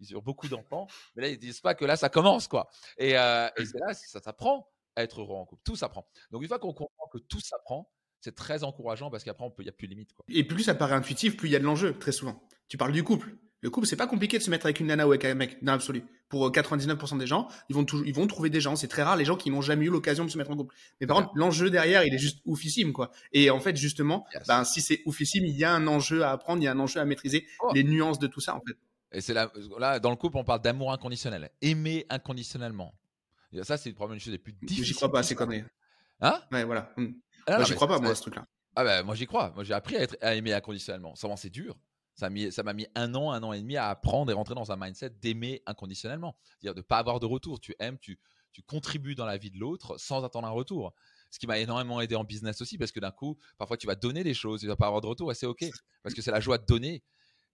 [0.00, 2.70] ils ont beaucoup d'enfants, mais là ils disent pas que là ça commence quoi.
[2.98, 6.06] Et, euh, et c'est là, ça s'apprend à être heureux en couple, tout s'apprend.
[6.30, 7.90] Donc une fois qu'on comprend que tout s'apprend,
[8.20, 10.12] c'est très encourageant parce qu'après il n'y a plus de limite.
[10.12, 10.24] Quoi.
[10.28, 12.46] Et plus ça paraît intuitif, plus il y a de l'enjeu très souvent.
[12.68, 13.36] Tu parles du couple.
[13.62, 15.62] Le couple, c'est pas compliqué de se mettre avec une nana ou avec un mec,
[15.62, 16.02] dans l'absolu.
[16.30, 18.74] Pour 99% euh, des gens, ils vont, toujours, ils vont trouver des gens.
[18.74, 20.74] C'est très rare les gens qui n'ont jamais eu l'occasion de se mettre en couple.
[21.00, 23.10] Mais par contre, l'enjeu derrière, il est juste oufissime, quoi.
[23.32, 26.62] Et en fait, justement, ben, si c'est oufissime, il y a un enjeu à apprendre,
[26.62, 27.70] il y a un enjeu à maîtriser oh.
[27.74, 28.76] les nuances de tout ça, en fait.
[29.12, 31.50] Et c'est là, là, dans le couple, on parle d'amour inconditionnel.
[31.60, 32.94] Aimer inconditionnellement.
[33.62, 34.84] ça, c'est probablement une chose des plus difficiles.
[34.84, 35.64] J'y crois pas, c'est conneries.
[36.20, 36.40] Hein?
[36.52, 36.92] Ouais, voilà.
[36.96, 37.08] Hmm.
[37.46, 38.46] Ah moi, j'y crois pas, moi, ce truc-là.
[38.76, 39.50] Ah ben, moi, j'y crois.
[39.54, 41.14] Moi, j'ai appris à, être, à aimer inconditionnellement.
[41.16, 41.76] Souvent, c'est dur.
[42.14, 44.76] Ça m'a mis un an, un an et demi à apprendre et rentrer dans un
[44.76, 46.36] mindset d'aimer inconditionnellement.
[46.58, 47.60] C'est-à-dire de ne pas avoir de retour.
[47.60, 48.18] Tu aimes, tu,
[48.66, 50.92] contribues dans la vie de l'autre sans attendre un retour.
[51.30, 53.94] Ce qui m'a énormément aidé en business aussi, parce que d'un coup, parfois tu vas
[53.94, 55.64] donner des choses, tu ne vas pas avoir de retour, et c'est OK.
[56.02, 57.02] Parce que c'est la joie de donner.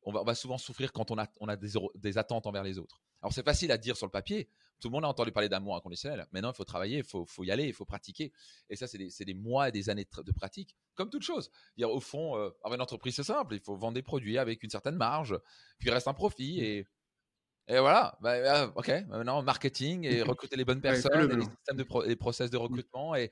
[0.03, 3.03] On va, souvent souffrir quand on a, on a des, des attentes envers les autres.
[3.23, 4.49] Alors c'est facile à dire sur le papier,
[4.81, 6.27] tout le monde a entendu parler d'amour inconditionnel.
[6.33, 8.33] Maintenant, il faut travailler, il faut, y aller, il faut pratiquer.
[8.69, 11.51] Et ça, c'est des, mois et des années de, pratique, comme toute chose.
[11.77, 13.55] Dire, au fond, euh, avoir une entreprise, c'est simple.
[13.55, 15.39] Il faut vendre des produits avec une certaine marge,
[15.79, 16.61] puis il reste un profit.
[16.61, 16.87] Et,
[17.69, 18.19] et voilà.
[18.21, 18.89] Bah, bah, OK.
[19.09, 23.31] Maintenant, marketing et recruter les bonnes personnes, les systèmes de les process de recrutement et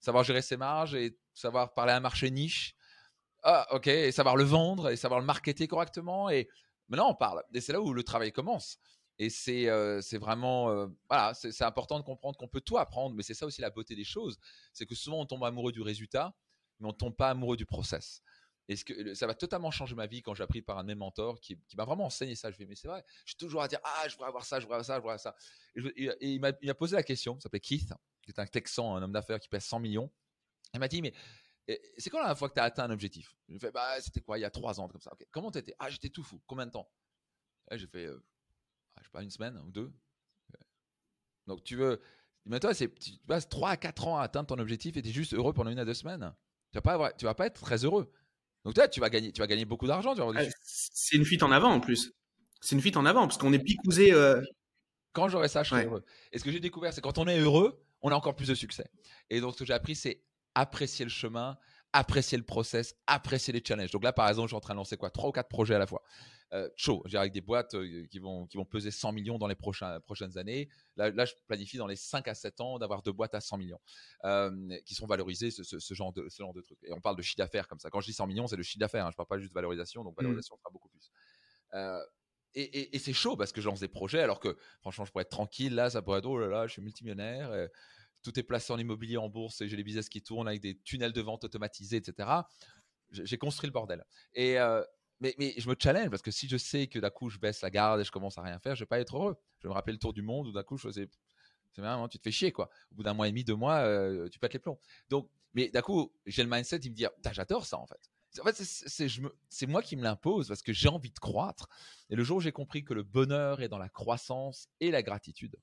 [0.00, 2.74] savoir gérer ses marges et savoir parler à un marché niche.
[3.42, 3.86] Ah, OK.
[3.86, 6.30] Et savoir le vendre et savoir le marketer correctement.
[6.30, 6.48] Et
[6.88, 7.42] maintenant, on parle.
[7.52, 8.78] Et c'est là où le travail commence.
[9.18, 13.46] Et c'est vraiment, voilà, c'est important de comprendre qu'on peut tout apprendre, mais c'est ça
[13.46, 14.38] aussi la beauté des choses.
[14.72, 16.34] C'est que souvent on tombe amoureux du résultat,
[16.80, 18.22] mais on ne tombe pas amoureux du process.
[18.68, 20.96] Et ce que, ça va totalement changer ma vie quand j'ai appris par un mes
[20.96, 22.50] mentors qui, m'a vraiment enseigné ça.
[22.50, 24.58] Je vais, mais c'est vrai, je suis toujours à dire, ah, je voudrais avoir ça,
[24.58, 26.20] je voudrais avoir ça, je voudrais avoir ça.
[26.20, 29.12] Et, il m'a posé la question, il s'appelait Keith, qui est un Texan, un homme
[29.12, 30.10] d'affaires qui pèse 100 millions.
[30.74, 31.14] Il m'a dit, mais
[31.96, 33.36] c'est quand la fois que tu as atteint un objectif?
[33.46, 35.12] Je lui ai fait, bah, c'était quoi, il y a trois ans, comme ça.
[35.12, 35.26] Okay.
[35.30, 35.74] Comment t'étais?
[35.78, 36.40] Ah, j'étais tout fou.
[36.46, 36.90] Combien de temps?
[37.70, 38.08] J'ai fait,
[39.06, 39.92] je sais pas, une semaine ou deux.
[41.46, 42.00] Donc tu veux,
[42.44, 42.88] mais toi, tu
[43.26, 45.70] passes 3 à 4 ans à atteindre ton objectif et tu es juste heureux pendant
[45.70, 46.34] une à deux semaines.
[46.72, 48.10] Tu vas pas tu vas pas être très heureux.
[48.64, 50.14] Donc toi, tu vas gagner, tu vas gagner beaucoup d'argent.
[50.18, 52.12] Ah, c'est une fuite en avant en plus.
[52.60, 54.12] C'est une fuite en avant parce qu'on est picousé.
[54.12, 54.42] Euh,
[55.12, 56.04] quand j'aurai ça, je serai heureux.
[56.32, 58.54] Et ce que j'ai découvert, c'est quand on est heureux, on a encore plus de
[58.54, 58.90] succès.
[59.30, 60.22] Et donc ce que j'ai appris, c'est
[60.54, 61.56] apprécier le chemin,
[61.96, 63.90] apprécier le process, apprécier les challenges.
[63.90, 65.74] Donc là, par exemple, je suis en train de lancer quoi Trois ou quatre projets
[65.74, 66.02] à la fois.
[66.52, 69.48] Euh, chaud, j'ai avec des boîtes euh, qui, vont, qui vont peser 100 millions dans
[69.48, 70.68] les prochains, prochaines années.
[70.96, 73.56] Là, là, je planifie dans les 5 à 7 ans d'avoir deux boîtes à 100
[73.56, 73.80] millions
[74.24, 76.78] euh, qui sont valorisées, ce, ce, genre de, ce genre de trucs.
[76.84, 77.88] Et on parle de chiffre d'affaires comme ça.
[77.90, 79.06] Quand je dis 100 millions, c'est le chiffre d'affaires.
[79.06, 79.10] Hein.
[79.10, 80.04] je ne parle pas juste de valorisation.
[80.04, 80.22] Donc, mmh.
[80.22, 81.10] valorisation sera beaucoup plus.
[82.54, 85.22] et, et, c'est chaud parce que je lance des projets alors que franchement, je pourrais
[85.22, 85.74] être tranquille.
[85.74, 87.50] Là, ça pourrait être oh là là, je suis multimillionnaire
[88.26, 90.76] tout est placé en immobilier en bourse et j'ai les business qui tournent avec des
[90.78, 92.28] tunnels de vente automatisés, etc.
[93.12, 94.04] J'ai construit le bordel.
[94.34, 94.82] Et euh,
[95.20, 97.70] mais, je me challenge parce que si je sais que d'un coup je baisse la
[97.70, 99.36] garde et je commence à rien faire, je vais pas être heureux.
[99.60, 101.08] Je me rappeler le tour du monde où d'un coup je faisais,
[101.72, 102.68] c'est vraiment, tu te fais chier quoi.
[102.90, 104.80] Au bout d'un mois et demi, deux mois, euh, tu pètes les plombs.
[105.08, 108.10] Donc, mais d'un coup, j'ai le mindset, il me dit, j'adore ça en fait.
[108.40, 108.60] En fait,
[109.48, 111.68] c'est moi qui me l'impose parce que j'ai envie de croître.
[112.10, 115.02] Et le jour où j'ai compris que le bonheur est dans la croissance et la
[115.02, 115.56] gratitude,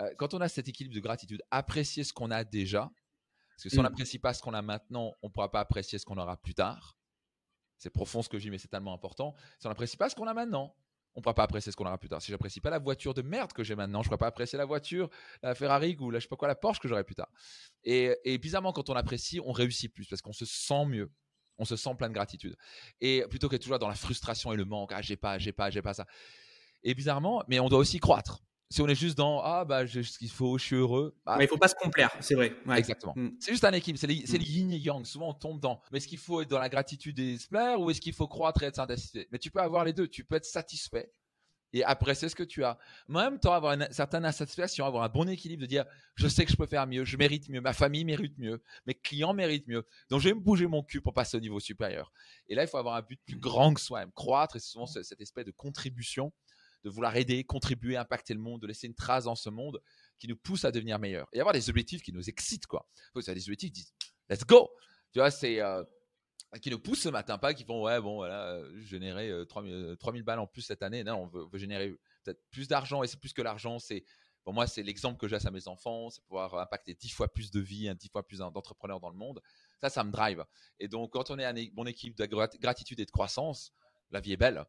[0.00, 2.90] euh, quand on a cet équilibre de gratitude, apprécier ce qu'on a déjà,
[3.50, 3.84] parce que si on mm.
[3.84, 6.54] n'apprécie pas ce qu'on a maintenant, on ne pourra pas apprécier ce qu'on aura plus
[6.54, 6.96] tard.
[7.78, 9.34] C'est profond ce que je dis, mais c'est tellement important.
[9.58, 10.74] Si on n'apprécie pas ce qu'on a maintenant,
[11.14, 12.20] on ne pourra pas apprécier ce qu'on aura plus tard.
[12.20, 14.58] Si j'apprécie pas la voiture de merde que j'ai maintenant, je ne pourrai pas apprécier
[14.58, 15.08] la voiture,
[15.42, 17.30] la Ferrari ou la, je sais pas quoi, la Porsche que j'aurai plus tard.
[17.84, 21.12] Et, bizarrement, quand on apprécie, on réussit plus parce qu'on se sent mieux.
[21.56, 22.56] On se sent plein de gratitude.
[23.00, 25.70] Et plutôt qu'être toujours dans la frustration et le manque, ah, j'ai pas, j'ai pas,
[25.70, 26.04] j'ai pas ça.
[26.82, 28.42] Et bizarrement, mais on doit aussi croître
[28.74, 31.14] si on est juste dans ah bah j'ai ce qu'il faut, je suis heureux.
[31.24, 32.52] Bah, mais il faut pas se complaire, c'est vrai.
[32.76, 33.12] Exactement.
[33.14, 33.36] Mm.
[33.38, 34.42] C'est juste un équilibre, c'est les, mm.
[34.42, 35.04] yin et yang.
[35.04, 37.80] Souvent on tombe dans mais est-ce qu'il faut être dans la gratitude et se plaire
[37.80, 39.28] ou est-ce qu'il faut croître et être satisfait?
[39.30, 40.08] Mais tu peux avoir les deux.
[40.08, 41.12] Tu peux être satisfait
[41.74, 42.78] et apprécier ce que tu as.
[43.08, 45.84] En même temps, avoir une certaine insatisfaction, avoir un bon équilibre de dire
[46.14, 48.94] je sais que je peux faire mieux, je mérite mieux, ma famille mérite mieux, mes
[48.94, 49.84] clients méritent mieux.
[50.08, 52.12] Donc, je vais me bouger mon cul pour passer au niveau supérieur.
[52.48, 55.20] Et là, il faut avoir un but plus grand que soi-même, croître et souvent cette
[55.20, 56.32] espèce de contribution,
[56.84, 59.80] de vouloir aider, contribuer, impacter le monde, de laisser une trace dans ce monde
[60.18, 62.86] qui nous pousse à devenir meilleur et avoir des objectifs qui nous excitent quoi.
[63.12, 63.94] Faut avoir des objectifs qui disent
[64.28, 64.70] let's go.
[65.12, 65.82] Tu vois, c'est euh,
[66.60, 70.22] qui nous poussent ce matin, pas qui font ouais bon voilà, euh, générer 3000, 3000
[70.22, 71.02] balles en plus cette année.
[71.04, 71.90] Non, on veut, générer
[72.22, 74.04] peut-être plus d'argent et c'est plus que l'argent, c'est
[74.44, 77.50] pour moi c'est l'exemple que j'ai à mes enfants, c'est pouvoir impacter 10 fois plus
[77.50, 79.40] de vie, 10 fois plus d'entrepreneurs dans le monde.
[79.80, 80.44] Ça, ça me drive.
[80.78, 83.72] Et donc quand on est une bonne équipe de gratitude et de croissance,
[84.10, 84.64] la vie est belle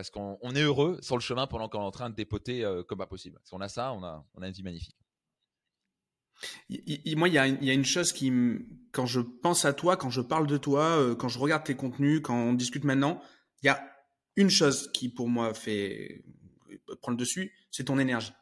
[0.00, 2.82] parce qu'on est heureux sur le chemin pendant qu'on est en train de dépoter euh,
[2.82, 3.38] comme pas possible.
[3.44, 4.96] Si on a ça, on a, on a une vie magnifique.
[7.18, 8.32] moi, il y, a, une chose qui,
[8.92, 11.76] quand je pense à toi, quand je parle de toi, euh, quand je regarde tes
[11.76, 13.20] contenus, quand on discute maintenant,
[13.62, 13.78] il y a
[14.36, 16.24] une chose qui pour moi fait
[17.02, 18.32] prendre le dessus, c'est ton énergie.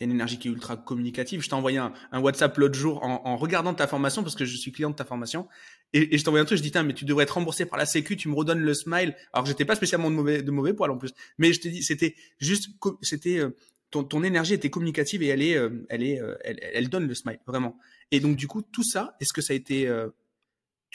[0.00, 1.40] As une énergie qui est ultra communicative.
[1.40, 4.72] Je t'ai envoyé un, WhatsApp l'autre jour en, regardant ta formation parce que je suis
[4.72, 5.48] client de ta formation.
[5.92, 7.86] Et, je t'ai envoyé un truc, je dis, mais tu devrais être remboursé par la
[7.86, 9.14] sécu, tu me redonnes le smile.
[9.32, 11.12] Alors, j'étais pas spécialement de mauvais, de mauvais poil en plus.
[11.38, 12.70] Mais je te dis, c'était juste,
[13.02, 13.50] c'était, euh,
[13.90, 17.06] ton, ton, énergie était communicative et elle est, euh, elle est, euh, elle, elle, donne
[17.06, 17.78] le smile, vraiment.
[18.10, 19.88] Et donc, du coup, tout ça, est-ce que ça a été,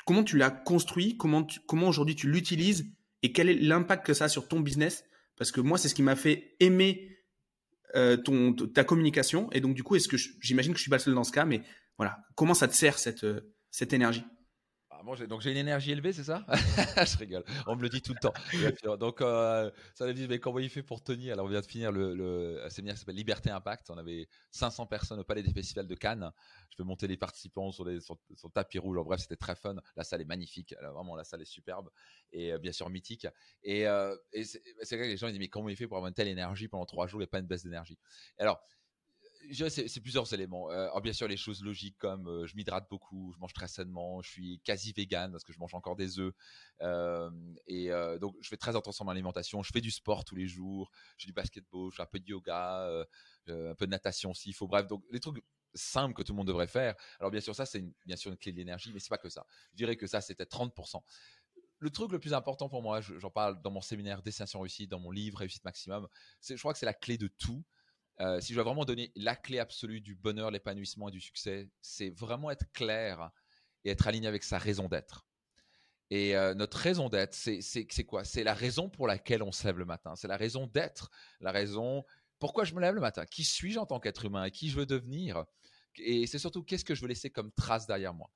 [0.06, 1.16] comment tu l'as construit?
[1.16, 2.88] Comment comment aujourd'hui tu l'utilises?
[3.24, 5.06] Et quel est l'impact que ça a sur ton business?
[5.38, 7.19] Parce que moi, c'est ce qui m'a fait aimer
[7.96, 9.50] euh, ton, ta communication.
[9.52, 11.46] Et donc, du coup, est-ce que j'imagine que je suis pas seul dans ce cas,
[11.46, 11.62] mais
[11.98, 14.24] voilà, comment ça te sert cette, euh, cette énergie?
[15.28, 16.46] Donc j'ai une énergie élevée, c'est ça?
[17.06, 17.44] Je rigole.
[17.68, 18.98] On me le dit tout le temps.
[18.98, 21.34] donc euh, ça me dit mais comment il fait pour tenir?
[21.34, 23.90] Alors on vient de finir le, séminaire qui s'appelle Liberté Impact.
[23.90, 26.32] On avait 500 personnes au Palais des Festivals de Cannes.
[26.70, 28.00] Je peux monter les participants sur, les,
[28.54, 28.98] tapis rouge.
[28.98, 29.76] En bref, c'était très fun.
[29.96, 30.76] La salle est magnifique.
[30.82, 31.90] vraiment, la salle est superbe
[32.32, 33.28] et euh, bien sûr mythique.
[33.64, 36.10] Et, euh, c'est vrai que les gens ils disent mais comment il fait pour avoir
[36.10, 37.22] une telle énergie pendant trois jours?
[37.22, 37.98] Et pas une baisse d'énergie
[38.38, 38.62] Alors
[39.52, 40.70] c'est plusieurs éléments.
[40.72, 43.68] Euh, alors bien sûr, les choses logiques comme euh, je m'hydrate beaucoup, je mange très
[43.68, 46.34] sainement, je suis quasi vegan parce que je mange encore des œufs.
[46.82, 47.30] Euh,
[47.68, 49.64] et donc, je fais très attention à mon alimentation.
[49.64, 50.92] Je fais du sport tous les jours.
[51.18, 52.86] Je fais du basketball, je fais un peu de yoga,
[53.48, 54.68] un peu de natation s'il faut.
[54.68, 56.96] Bref, donc les trucs simples que tout le monde devrait faire.
[57.20, 59.30] Alors bien sûr, ça, c'est bien sûr une clé de l'énergie, mais c'est pas que
[59.30, 59.46] ça.
[59.72, 61.02] Je dirais que ça, c'était 30%.
[61.82, 65.00] Le truc le plus important pour moi, j'en parle dans mon séminaire Destination Réussite, dans
[65.00, 66.08] mon livre Réussite Maximum,
[66.42, 67.64] je crois que c'est la clé de tout
[68.22, 71.70] euh, si je dois vraiment donner la clé absolue du bonheur, l'épanouissement et du succès,
[71.82, 73.32] c'est vraiment être clair
[73.86, 75.26] et être aligné avec sa raison d'être.
[76.10, 78.24] Et euh, notre raison d'être, c'est quoi?
[78.24, 80.16] C'est la raison pour laquelle on se lève le matin.
[80.16, 82.04] C'est la raison d'être, la raison
[82.40, 83.26] pourquoi je me lève le matin.
[83.26, 84.46] Qui suis-je en tant qu'être humain?
[84.46, 85.46] Et qui je veux devenir?
[85.98, 88.32] Et c'est surtout qu'est-ce que je veux laisser comme trace derrière moi?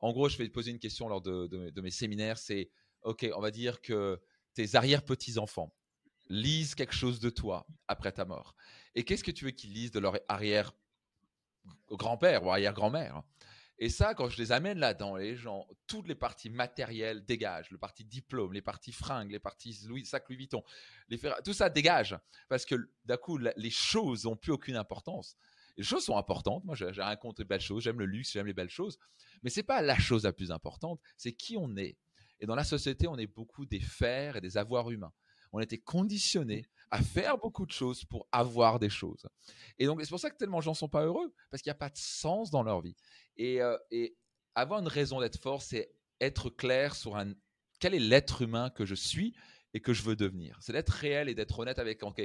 [0.00, 2.38] En gros, je vais te poser une question lors de, de mes séminaires.
[2.38, 2.70] C'est
[3.02, 4.20] OK, on va dire que
[4.54, 5.74] tes arrière-petits-enfants
[6.28, 8.54] lisent quelque chose de toi après ta mort.
[8.94, 10.72] Et qu'est-ce que tu veux qu'ils lisent de leur arrière
[11.90, 13.22] grand-père ou arrière-grand-mère?
[13.80, 17.78] Et ça, quand je les amène là-dedans, les gens, toutes les parties matérielles dégagent, le
[17.78, 20.64] parti diplôme, les parties fringues, les parties Louis, sac Louis Vuitton,
[21.08, 22.18] les tout ça dégage.
[22.48, 25.36] Parce que d'un coup, les choses n'ont plus aucune importance.
[25.76, 26.64] Les choses sont importantes.
[26.64, 28.98] Moi, j'ai un compte de belles choses, j'aime le luxe, j'aime les belles choses.
[29.44, 31.96] Mais c'est pas la chose la plus importante, c'est qui on est.
[32.40, 35.12] Et dans la société, on est beaucoup des fers et des avoirs humains
[35.52, 39.26] on était conditionnés à faire beaucoup de choses pour avoir des choses.
[39.78, 41.76] Et donc, c'est pour ça que tellement de gens sont pas heureux, parce qu'il n'y
[41.76, 42.96] a pas de sens dans leur vie.
[43.36, 43.76] Et, euh,
[44.54, 47.32] avoir une raison d'être fort, c'est être clair sur un,
[47.78, 49.34] quel est l'être humain que je suis
[49.74, 50.58] et que je veux devenir.
[50.60, 52.20] C'est d'être réel et d'être honnête avec, OK,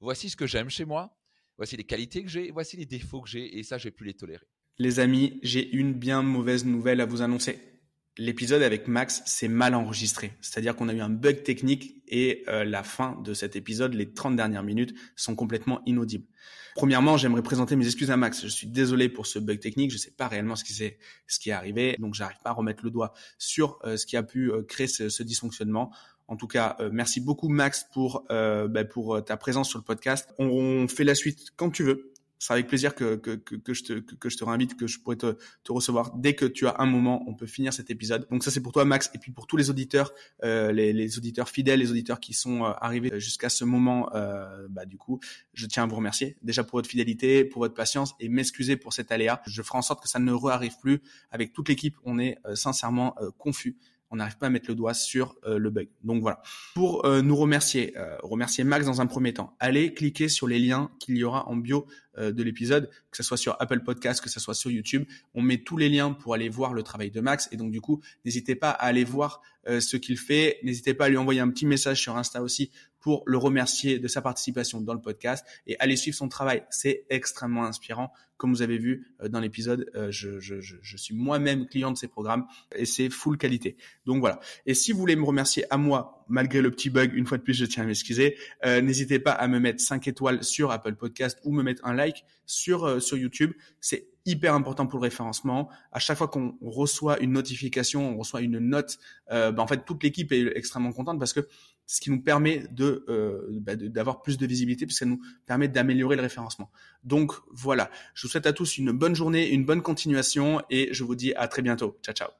[0.00, 1.16] voici ce que j'aime chez moi,
[1.56, 4.06] voici les qualités que j'ai, voici les défauts que j'ai, et ça, je vais plus
[4.06, 4.46] les tolérer.
[4.78, 7.75] Les amis, j'ai une bien mauvaise nouvelle à vous annoncer
[8.18, 10.32] l'épisode avec Max s'est mal enregistré.
[10.40, 14.12] C'est-à-dire qu'on a eu un bug technique et euh, la fin de cet épisode, les
[14.12, 16.26] 30 dernières minutes, sont complètement inaudibles.
[16.74, 18.42] Premièrement, j'aimerais présenter mes excuses à Max.
[18.42, 19.90] Je suis désolé pour ce bug technique.
[19.90, 22.50] Je ne sais pas réellement ce qui, est, ce qui est arrivé, donc j'arrive pas
[22.50, 25.90] à remettre le doigt sur euh, ce qui a pu euh, créer ce, ce, dysfonctionnement.
[26.28, 30.34] En tout cas, merci beaucoup Max pour bah, pour ta présence sur le podcast.
[30.38, 33.92] on fait la suite quand tu veux c'est avec plaisir que, que, que, je te,
[33.94, 36.86] que, je te réinvite, que je pourrais te, te, recevoir dès que tu as un
[36.86, 37.24] moment.
[37.26, 38.26] On peut finir cet épisode.
[38.30, 40.12] Donc ça, c'est pour toi, Max, et puis pour tous les auditeurs,
[40.44, 44.10] euh, les, les, auditeurs fidèles, les auditeurs qui sont euh, arrivés jusqu'à ce moment.
[44.14, 45.20] Euh, bah, du coup,
[45.54, 48.92] je tiens à vous remercier déjà pour votre fidélité, pour votre patience et m'excuser pour
[48.92, 49.40] cet aléa.
[49.46, 51.00] Je ferai en sorte que ça ne re-arrive plus.
[51.30, 53.76] Avec toute l'équipe, on est euh, sincèrement confus
[54.10, 55.88] on n'arrive pas à mettre le doigt sur euh, le bug.
[56.04, 56.40] Donc voilà.
[56.74, 60.58] Pour euh, nous remercier, euh, remercier Max dans un premier temps, allez cliquer sur les
[60.58, 61.86] liens qu'il y aura en bio
[62.18, 65.04] de l'épisode, que ce soit sur Apple Podcast, que ce soit sur YouTube.
[65.34, 67.48] On met tous les liens pour aller voir le travail de Max.
[67.52, 70.58] Et donc du coup, n'hésitez pas à aller voir ce qu'il fait.
[70.62, 72.70] N'hésitez pas à lui envoyer un petit message sur Insta aussi
[73.06, 76.64] pour le remercier de sa participation dans le podcast et aller suivre son travail.
[76.70, 78.12] C'est extrêmement inspirant.
[78.36, 81.96] Comme vous avez vu euh, dans l'épisode, euh, je, je, je, suis moi-même client de
[81.96, 83.76] ces programmes et c'est full qualité.
[84.06, 84.40] Donc voilà.
[84.66, 87.42] Et si vous voulez me remercier à moi, malgré le petit bug, une fois de
[87.42, 90.94] plus, je tiens à m'excuser, euh, n'hésitez pas à me mettre 5 étoiles sur Apple
[90.94, 93.52] Podcast ou me mettre un like sur, sur YouTube.
[93.80, 95.70] C'est hyper important pour le référencement.
[95.92, 98.98] À chaque fois qu'on reçoit une notification, on reçoit une note,
[99.30, 101.48] euh, bah, en fait, toute l'équipe est extrêmement contente parce que
[101.86, 105.68] ce qui nous permet euh, bah, de d'avoir plus de visibilité, puisque ça nous permet
[105.68, 106.70] d'améliorer le référencement.
[107.04, 111.04] Donc voilà, je vous souhaite à tous une bonne journée, une bonne continuation, et je
[111.04, 111.96] vous dis à très bientôt.
[112.02, 112.30] Ciao ciao.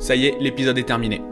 [0.00, 1.31] Ça y est, l'épisode est terminé.